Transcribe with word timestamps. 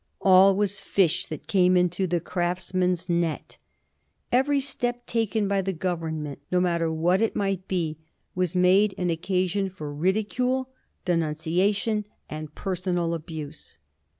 All 0.19 0.55
was 0.55 0.79
fish 0.79 1.27
that 1.27 1.45
came 1.45 1.77
into 1.77 2.07
the 2.07 2.19
Craftsman^ 2.19 2.93
s 2.93 3.07
net. 3.07 3.57
Every 4.31 4.59
step 4.59 5.05
taken 5.05 5.47
by 5.47 5.61
the 5.61 5.73
Government, 5.73 6.39
no 6.51 6.59
matter 6.59 6.91
what 6.91 7.21
it 7.21 7.35
might 7.35 7.67
be, 7.67 7.99
was 8.33 8.55
made 8.55 8.95
an 8.97 9.11
occasion 9.11 9.69
for 9.69 9.93
ridicule, 9.93 10.71
denunciation, 11.05 12.05
and 12.27 12.55
personal 12.55 13.13
abuse. 13.13 13.77